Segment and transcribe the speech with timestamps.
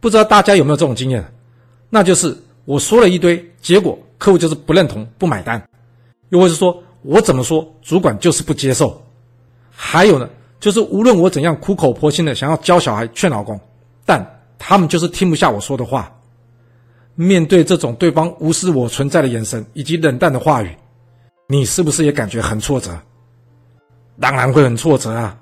[0.00, 1.24] 不知道大家有没有这种经验？
[1.90, 5.62] 那就是我说了一堆，结果客户就是不认同、不买单，
[6.28, 9.02] 又或是说我怎么说，主管就是不接受。
[9.70, 10.28] 还有呢，
[10.60, 13.58] 就是无论我怎样苦口婆心的想要教小孩、劝老公，
[14.04, 14.24] 但
[14.58, 16.12] 他们就是听不下我说的话。
[17.14, 20.76] 面对这种对方无视我存在的眼神以及冷淡的话语，
[21.48, 22.96] 你是不是也感觉很挫折？
[24.20, 25.36] 当然会很挫折啊！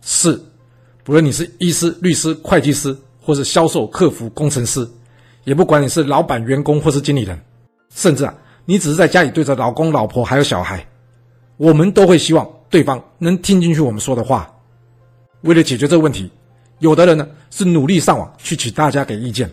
[0.00, 0.40] 是，
[1.04, 4.86] 不论你是医师、律师、会计师，或是销售、客服、工程师，
[5.44, 7.40] 也不管你是老板、员工或是经理人，
[7.94, 10.86] 甚至啊，你只是在家里对着老公、老婆还有小孩，
[11.56, 14.52] 我们都会希望对方能听进去我们说的话。
[15.42, 16.30] 为了解决这个问题，
[16.80, 19.50] 有的人呢是努力上网去请大家给意见。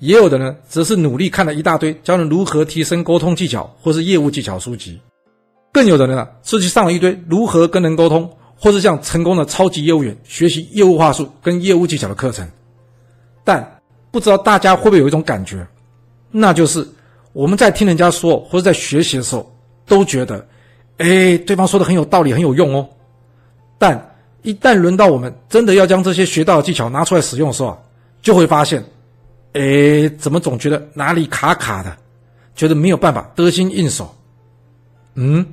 [0.00, 4.92] 也有的呢，则是努力看了一大堆教人如何提升沟通技巧或是业务技巧书籍；
[5.72, 12.48] 更有的人呢，是去上了一堆如何跟人沟通，或是向成功的超级业务员学习业务话术跟业务技巧的课程。
[13.48, 13.80] 但
[14.10, 15.66] 不知道大家会不会有一种感觉，
[16.30, 16.86] 那就是
[17.32, 19.50] 我们在听人家说或者在学习的时候，
[19.86, 20.46] 都觉得，
[20.98, 22.86] 哎，对方说的很有道理，很有用哦。
[23.78, 23.98] 但
[24.42, 27.82] 一旦轮到我们真的要将这些学到的技巧拿出来使用的时候，
[28.20, 28.84] 就会发现。
[29.54, 31.96] 哎，怎么总觉得哪里卡卡的，
[32.54, 34.14] 觉得没有办法得心应手？
[35.14, 35.44] 嗯，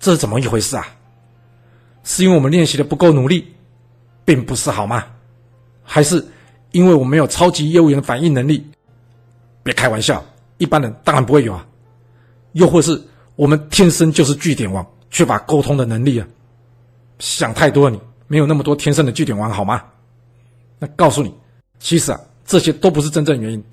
[0.00, 0.84] 这是怎么一回事啊？
[2.02, 3.54] 是因为我们练习的不够努力，
[4.24, 5.04] 并不是好吗？
[5.84, 6.22] 还是
[6.76, 8.62] 因为我没有超级业务员的反应能力？
[9.62, 10.22] 别开玩笑，
[10.58, 11.66] 一般人当然不会有啊。
[12.52, 13.02] 又或是
[13.34, 16.28] 我们天生就是据点王，缺乏沟通的能力啊？
[17.18, 19.82] 想太多，你没有那么多天生的据点王好吗？
[20.78, 21.34] 那告诉你，
[21.78, 22.20] 其实啊。
[22.48, 23.64] 这些都不是真正原因，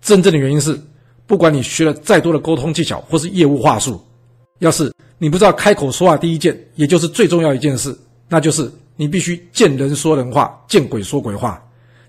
[0.00, 0.80] 真正的原因是，
[1.26, 4.00] 不管你学了再多的沟通技巧或是业务话术，
[4.60, 7.98] 要是你不知道开口说话第一件，也就是最重要一件事，
[8.28, 11.60] 那就是你必须见人说人话，见鬼说鬼话。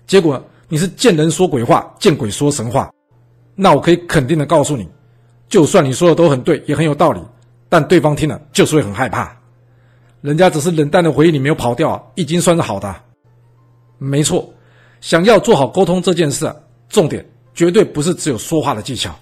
[0.06, 2.90] 结果你是见人说鬼话，见鬼说神话。
[3.54, 4.88] 那我可以肯定的告诉你，
[5.48, 7.20] 就算你说的都很对，也很有道理，
[7.68, 9.34] 但对方听了就是会很害怕。
[10.20, 12.94] 人家只是冷淡的回应你没有跑掉，已经算是好的。
[13.98, 14.52] 没错。
[15.00, 16.52] 想要做好沟通这件事，
[16.88, 17.24] 重点
[17.54, 19.14] 绝对不是只有说话的技巧，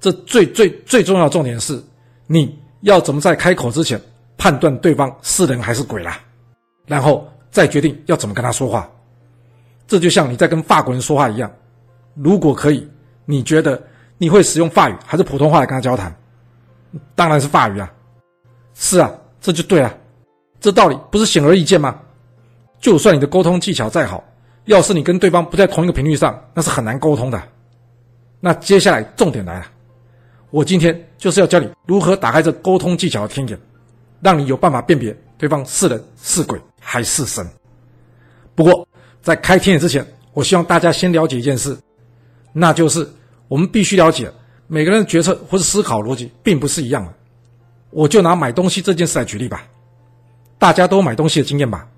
[0.00, 1.80] 这最最最重要的重点是，
[2.26, 4.00] 你要怎么在开口之前
[4.36, 6.18] 判断对方是人还是鬼啦，
[6.86, 8.90] 然后再决定要怎么跟他说话。
[9.86, 11.50] 这就像你在跟法国人说话一样，
[12.14, 12.88] 如果可以，
[13.24, 13.80] 你觉得
[14.18, 16.14] 你会使用法语还是普通话来跟他交谈？
[17.14, 17.92] 当然是法语啊。
[18.74, 19.10] 是啊，
[19.40, 19.96] 这就对了，
[20.60, 21.98] 这道理不是显而易见吗？
[22.78, 24.22] 就算你的沟通技巧再好。
[24.66, 27.40] 要是你跟对方不在同一个频率上，那是很难沟通的。
[28.40, 29.66] 那接下来重点来了，
[30.50, 33.58] 我今天就是要教你如何打开这沟通技巧的天眼，
[34.20, 37.48] 让你有办法辨别对方是人是鬼还是神。
[38.54, 38.86] 不过
[39.26, 41.76] 在开天眼之前，我希望大家先了解一件事，
[42.52, 43.04] 那就是
[43.48, 44.30] 我们必须了解
[44.68, 47.12] 每个人的决策或是思考逻辑并不是一样的。
[47.90, 49.66] 我就拿买东西这件事来举例吧，
[50.58, 51.88] 大家都买东西的经验吧。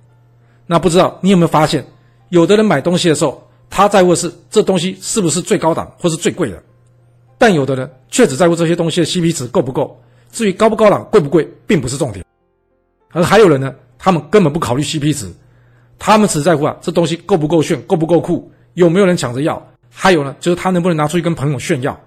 [0.66, 1.84] 那不知道你有没有发现？
[2.30, 6.62] 有的人买东西的时候，他在乎是这东西是不是最高档或是最贵的，
[7.36, 10.02] 但有的人却只在乎这些东西的 CP 值够不够。
[10.32, 12.24] 至于高不高档、贵不贵，并不是重点。
[13.10, 15.30] 而还有人呢，他们根本不考虑 CP 值，
[15.98, 19.60] 他们只在乎啊这东西够不够炫、够不够酷、有没有人抢着要，
[19.90, 21.98] 还有呢就是他能不能拿出去跟朋友炫耀。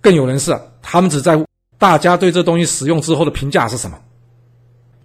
[0.00, 1.46] 更有人是啊，他们只在乎
[1.78, 3.98] 大家对这东西使用之后的评价是什么。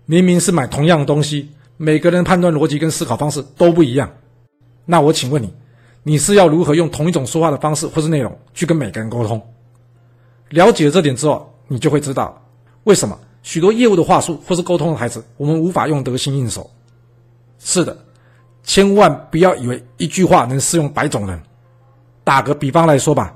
[0.05, 1.49] 明明是买同样的东西。
[1.81, 4.11] 每个人判断逻辑跟思考方式都不一样，
[4.83, 5.53] 那我请问你，
[6.03, 9.41] 你是要如何用同一种说话的方式或是内容去跟每个人沟通？
[10.49, 12.45] 了解了这点之后，你就会知道
[12.83, 16.69] 为什么许多业务的话术或是沟通的台词，我们无法用得心应手。
[17.59, 17.95] 是的，
[18.63, 21.39] 千万不要以为一句话能适用百种人。
[22.23, 23.33] 打个比方来说吧，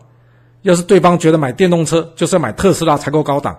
[0.61, 3.57] 要是对方觉得买电动车就是要买特斯拉才够高档，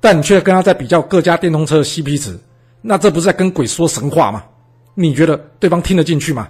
[0.00, 2.38] 但你却跟他在比较各家电动车的 CP 值。
[2.80, 4.42] 那这不是在跟鬼说神话吗？
[4.94, 6.48] 你觉得对方听得进去吗？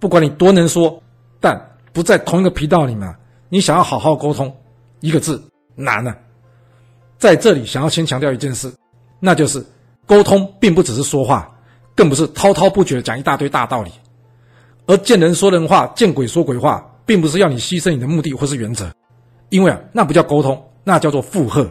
[0.00, 1.02] 不管你多能说，
[1.40, 1.60] 但
[1.92, 3.14] 不在同一个频道里面，
[3.48, 4.54] 你想要好好沟通，
[5.00, 5.42] 一个字
[5.74, 6.14] 难呢。
[7.18, 8.72] 在这里，想要先强调一件事，
[9.20, 9.64] 那就是
[10.06, 11.48] 沟通并不只是说话，
[11.98, 13.90] 更不是滔滔不绝讲一大堆大道理。
[14.86, 18.88] 而见人说人话，见鬼说鬼话，并不是要你牺牲你的目的或是原则，
[19.48, 21.68] 因为啊，那不叫沟通，那叫做附和。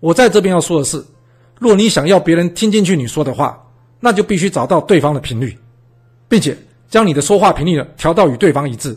[0.00, 1.02] 我在这边要说的是。
[1.58, 3.58] 若你想要别人听进去你说的话，
[4.00, 5.56] 那就必须找到对方的频率，
[6.28, 6.54] 并且
[6.90, 8.94] 将你的说话频率呢调到与对方一致。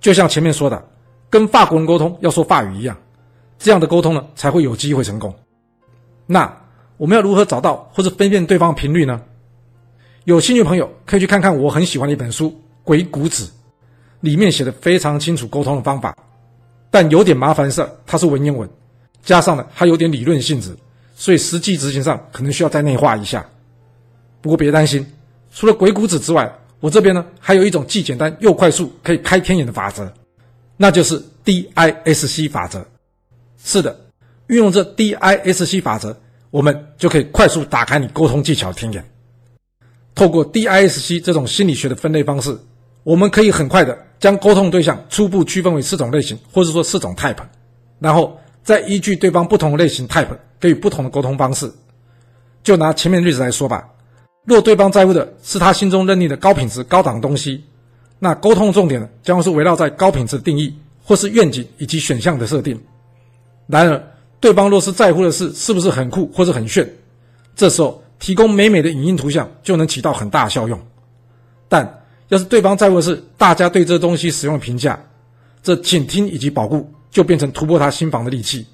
[0.00, 0.84] 就像前面说的，
[1.30, 2.94] 跟法国人沟通要说法语一样，
[3.58, 5.34] 这样的沟通呢才会有机会成功。
[6.26, 6.54] 那
[6.98, 9.22] 我们要如何找到或者分辨对方的频率呢？
[10.26, 12.50] 有兴趣朋友可以去看看我很喜欢的一本书
[12.82, 13.44] 《鬼谷子》，
[14.22, 16.16] 里面写的非常清楚沟通的方法，
[16.90, 18.68] 但有点麻烦是它是文言文，
[19.22, 20.76] 加上呢它有点理论性质，
[21.14, 23.46] 所以实际执行上可能需要再内化一下。
[24.40, 25.06] 不过别担心，
[25.52, 30.12] 除了鬼谷子之外，我这边呢还有一种既简单又快速可以开天眼的法则，
[30.76, 32.84] 那就是 DISC 法则。
[33.62, 33.96] 是的，
[34.48, 36.18] 运用这 DISC 法则，
[36.50, 39.08] 我们就可以快速打开你沟通技巧的天眼。
[40.16, 42.58] 透过 DISC 这种心理学的分类方式，
[43.04, 47.36] 我们可以很快的将沟通对象初步区分为四种类型，或者说四种 type，
[48.00, 50.26] 然后再依据对方不同类型 type
[50.58, 51.70] 给予不同的沟通方式。
[52.64, 53.86] 就拿前面例子来说吧，
[54.46, 57.62] 若对方在乎的是他心中认定的高品质、高档东西，
[58.18, 60.74] 那沟通重点呢将会是围绕在高品质的定义，
[61.04, 62.80] 或是愿景以及选项的设定。
[63.66, 64.02] 然而，
[64.40, 66.90] 对方若是在乎的是是不是很酷或者很炫，
[67.54, 68.02] 这时候。
[68.18, 70.80] 提供美美的影音图像就能起到很大效用，
[71.68, 74.98] 但要是对方在乎的是大家对这东西使用的评价，
[75.62, 78.66] 这倾听以及保护就变成突破他心防的利器。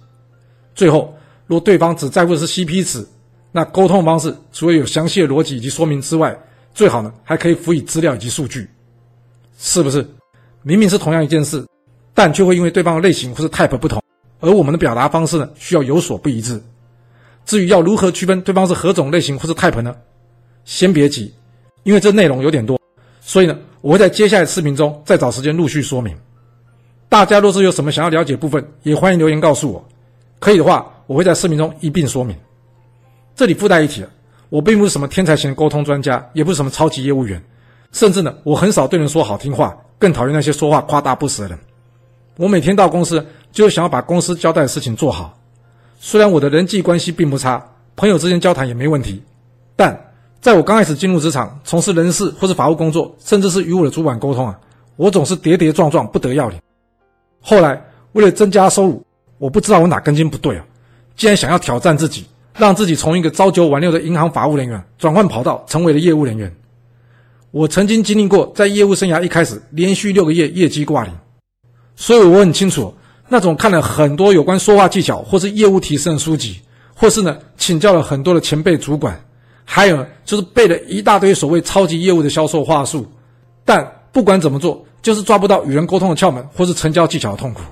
[0.74, 1.14] 最后，
[1.46, 3.06] 若对方只在乎的是 CP 值，
[3.50, 6.34] 那沟通方式除了有详细的逻辑以及说明之外，
[6.72, 8.68] 最好呢还可以辅以资料以及数据，
[9.58, 10.06] 是不是？
[10.62, 11.66] 明明是同样一件事，
[12.14, 14.02] 但却会因为对方的类型或是 type 不同，
[14.40, 16.62] 而我们的表达方式呢需要有所不一致。
[17.44, 19.94] 至于要如何区分对方是何种类型或是 type 呢？
[20.64, 21.34] 先别急，
[21.82, 22.78] 因为这内容有点多，
[23.20, 26.16] 所以呢，我会在接下来视频中再找时间陆续说明。
[27.08, 29.84] 大家若是有什么想要了解部分，也欢迎留言告诉我。
[30.38, 32.36] 可以的话，我会在视频中一并说明。
[33.34, 34.04] 这里附带一提，
[34.48, 37.42] 我并不是什么天才型沟通专家，也不是什么超级业务员，
[37.90, 41.58] 甚至呢，我很少对人说好听话，更讨厌那些说话夸大不实的人。
[42.36, 45.38] 我每天到公司就是想要把公司交代的事情做好。
[46.04, 47.64] 虽然我的人际关系并不差，
[47.94, 49.22] 朋友之间交谈也没问题，
[49.76, 54.58] 但在我刚开始进入职场，从事人事或是法务工作，甚至是与我的主管沟通啊，
[54.96, 56.58] 我总是跌跌撞撞，不得要领。
[57.40, 57.80] 后来
[58.14, 59.00] 为了增加收入，
[59.38, 60.64] 我不知道我哪根筋不对啊，
[61.14, 62.26] 竟然想要挑战自己，
[62.58, 66.52] 让自己从一个朝九晚六的银行法务人员转换跑道，成为了业务人员。
[67.52, 71.14] 我曾经经历过在业务生涯一开始连续六个月业绩挂零，
[71.94, 72.92] 所以我很清楚。
[73.32, 76.60] 那种看了很多有关说话技巧或是业务提升的书籍，
[76.94, 79.18] 或是呢请教了很多的前辈主管，
[79.64, 83.10] 还有就是背了一大堆所谓超级业务的销售话术，
[83.64, 87.62] 但不管怎么做，就是抓不到与人沟通的窍门或是成交技巧的痛苦。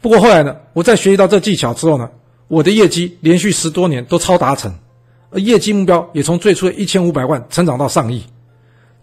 [0.00, 2.08] 不过后来呢，我在学习到这技巧之后呢，
[2.46, 4.72] 我的业绩连续十多年都超达成，
[5.30, 8.22] 而业绩目标也从最初的一千五百万成长到上亿。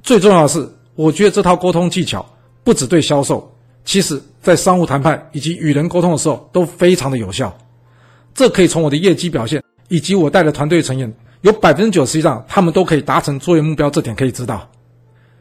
[0.02, 0.66] 最重要的是，
[0.96, 2.26] 我觉得这套沟通技巧
[2.64, 3.54] 不只对销售。
[3.86, 7.52] 其实，在商务谈判以及与人沟通的时候，都非常的有效。
[8.36, 11.12] 这可以从我的业绩表现以及我带的团队成员
[11.42, 14.70] 有百分之九十以上，他们都可以达成作业目标，这点可以知道。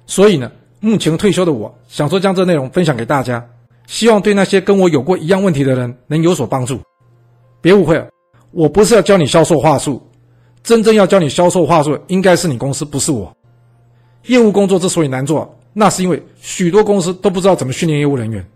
[0.06, 3.44] 所以呢，目前退休的我，想说将这内容分享给大家，
[3.88, 6.80] 希望对那些跟我有过一样问题的人能有所帮助。
[7.60, 8.06] 别误会了，
[8.52, 10.00] 我不是要教你销售话术，
[10.62, 13.36] 真正要教你销售话术，应该是你公司，不是我。
[14.26, 15.58] 业务工作之所以难做。
[15.72, 18.46] 那是因为许多公司都不知道怎么训练业务人员，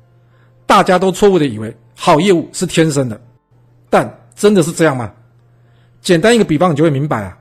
[0.66, 3.18] 大家都错误的以为好业务是天生的，
[3.88, 5.12] 但真的是这样吗？
[6.02, 7.38] 简单一个比方，你就会明白啊。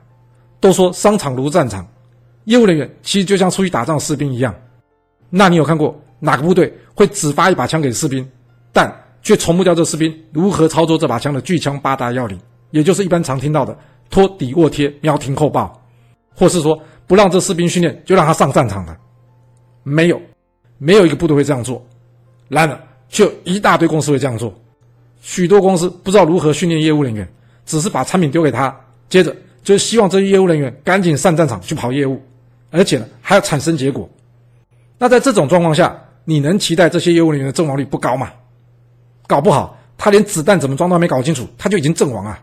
[0.58, 1.86] 都说商场如战场，
[2.44, 4.54] 业务人员其实就像出去打仗士兵一样。
[5.28, 8.26] 那你有看过哪个部队会只发一把枪给士兵，
[8.72, 8.90] 但
[9.22, 12.40] 却从不教这士兵如何操作这把枪的巨枪八大要领，
[12.70, 13.76] 也就是一般常听到的
[14.08, 15.80] 托底卧贴、瞄停扣爆，
[16.34, 18.96] 或是说不让这士兵训练就让他上战场的？
[19.82, 20.20] 没有，
[20.78, 21.84] 没有一个部队会这样做。
[22.48, 24.52] 然而，就一大堆公司会这样做。
[25.20, 27.26] 许多公司不知道如何训练业务人员，
[27.64, 28.74] 只是把产品丢给他，
[29.08, 29.34] 接着
[29.64, 32.22] 就希望这些业务人员赶紧上战场去跑业务，
[32.70, 34.08] 而且呢还要产生结果。
[34.98, 38.30] 那在这种状况下，你能期待这些业务人员的阵亡率不高吗？
[39.26, 42.40] 搞不好他连子弹怎么装都还没搞清楚，他就已经阵亡啊。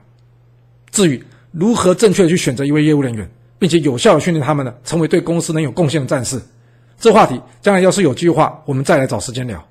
[0.92, 6.42] 至于如何正确的去选择一位业务人员，并且有效的训练他们呢，成为对公司能有贡献的战士。
[7.00, 9.64] 这话题将来要是有计划，我们再来找时间聊。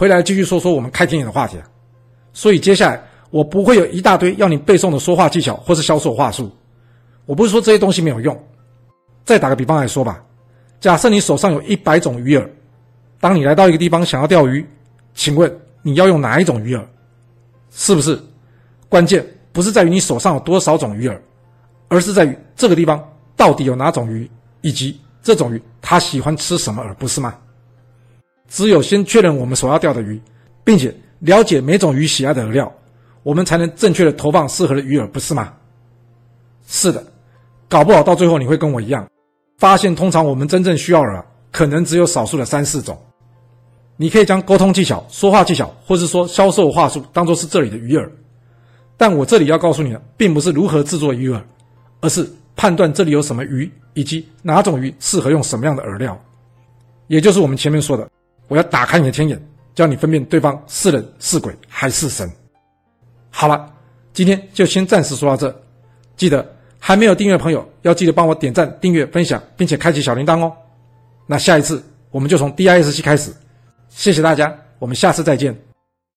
[0.00, 1.58] 回来继续说说我们开天眼的话题。
[2.32, 6.50] 所以接下来我不会有一大堆要你背诵的说话技巧或是销售话术。
[7.26, 8.34] 我不是说这些东西没有用。
[9.26, 10.24] 再打个比方来说吧，
[10.80, 12.48] 假设你手上有一百种鱼饵，
[13.20, 14.66] 当你来到一个地方想要钓鱼，
[15.12, 16.82] 请问你要用哪一种鱼饵？
[17.70, 18.18] 是不是？
[18.88, 21.20] 关键不是在于你手上有多少种鱼饵，
[21.88, 24.30] 而是在于这个地方到底有哪种鱼，
[24.62, 24.98] 以及。
[25.22, 27.36] 这种鱼，它喜欢吃什么饵，不是吗？
[28.50, 30.20] 只有先确认我们所要钓的鱼，
[30.62, 32.70] 并且了解每种鱼喜爱的饵料，
[33.22, 35.52] 我们才能正确的投放适合的鱼饵，不是吗？
[36.66, 37.02] 是的，
[37.68, 39.08] 搞不好到最后你会跟我一样，
[39.56, 42.98] 发现通常我们真正需要的可能只有少数的三四种。
[43.96, 48.08] 你可以将沟通技巧、说话技巧，或是说销售话术，当做是这里的鱼饵。
[48.96, 51.40] 但我这里要告诉你的，并不是如何制作鱼饵，
[52.00, 56.18] 而是判断这里有什么鱼，以及哪种鱼适合用什么样的饵料。
[57.08, 58.08] 也就是我们前面说的，
[58.50, 59.40] 我要打开你的天眼，
[59.76, 62.28] 教你分辨对方是人是鬼还是神。
[63.30, 63.72] 好了，
[64.12, 65.62] 今天就先暂时说到这。
[66.16, 66.44] 记得
[66.80, 70.52] 还没有订阅的朋友，要记得帮我点赞、订阅、分享，并且开启小铃铛哦。
[71.28, 71.80] 那下一次
[72.10, 73.32] 我们就从 DISC 开始。
[73.88, 75.69] 谢谢大家，我们下次再见。